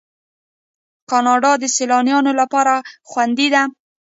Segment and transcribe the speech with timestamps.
[1.09, 2.73] کاناډا د سیلانیانو لپاره
[3.09, 3.63] خوندي ده.